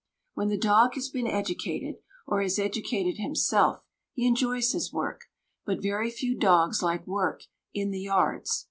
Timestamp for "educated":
1.27-1.97, 2.57-3.17